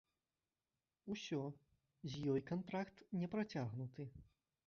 Усё, 1.15 1.41
з 2.13 2.23
ёй 2.33 2.41
кантракт 2.49 3.05
не 3.21 3.27
працягнуты. 3.35 4.09